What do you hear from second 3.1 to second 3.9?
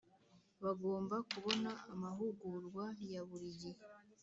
ya buri gihe